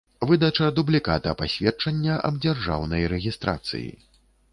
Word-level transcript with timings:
Выдача 0.29 0.69
дублiката 0.77 1.33
пасведчання 1.41 2.15
аб 2.29 2.39
дзяржаўнай 2.45 3.07
рэгiстрацыi 3.13 3.83